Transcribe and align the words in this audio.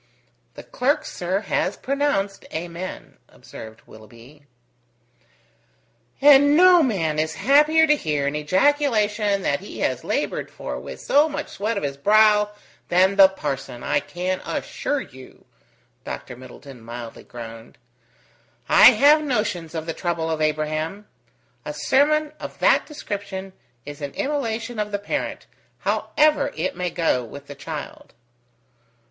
"The 0.55 0.63
clerk, 0.63 1.05
sir, 1.05 1.41
has 1.41 1.77
pronounced 1.77 2.43
Amen," 2.51 3.17
observed 3.29 3.83
Willoughby. 3.85 4.47
"And 6.19 6.57
no 6.57 6.81
man 6.81 7.19
is 7.19 7.35
happier 7.35 7.85
to 7.85 7.95
hear 7.95 8.25
an 8.25 8.35
ejaculation 8.35 9.43
that 9.43 9.59
he 9.59 9.81
has 9.81 10.03
laboured 10.03 10.49
for 10.49 10.79
with 10.79 10.99
so 10.99 11.29
much 11.29 11.49
sweat 11.49 11.77
of 11.77 11.83
his 11.83 11.97
brow 11.97 12.49
than 12.87 13.15
the 13.15 13.27
parson, 13.29 13.83
I 13.83 13.99
can 13.99 14.39
assure 14.43 15.01
you," 15.01 15.45
Dr. 16.03 16.35
Middleton 16.35 16.81
mildly 16.81 17.23
groaned. 17.23 17.77
"I 18.67 18.89
have 18.93 19.21
notions 19.21 19.75
of 19.75 19.85
the 19.85 19.93
trouble 19.93 20.31
of 20.31 20.41
Abraham. 20.41 21.07
A 21.63 21.75
sermon 21.75 22.31
of 22.39 22.57
that 22.57 22.87
description 22.87 23.53
is 23.85 24.01
an 24.01 24.13
immolation 24.13 24.79
of 24.79 24.91
the 24.91 24.97
parent, 24.97 25.45
however 25.81 26.51
it 26.55 26.75
may 26.75 26.89
go 26.89 27.23
with 27.23 27.45
the 27.45 27.53
child." 27.53 28.15